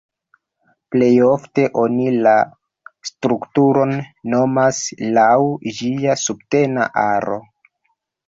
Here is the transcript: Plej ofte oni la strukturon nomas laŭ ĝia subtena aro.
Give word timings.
Plej 0.93 1.09
ofte 1.25 1.65
oni 1.81 2.07
la 2.27 2.31
strukturon 3.09 3.93
nomas 4.35 4.81
laŭ 5.19 5.29
ĝia 5.81 6.15
subtena 6.25 6.89
aro. 7.05 7.37